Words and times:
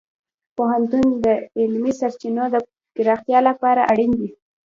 پوهنتون 0.55 1.05
د 1.25 1.25
علمي 1.59 1.93
سرچینو 1.99 2.45
د 2.53 2.55
پراختیا 2.95 3.39
لپاره 3.49 3.81
اړین 3.91 4.11
دی. 4.19 4.29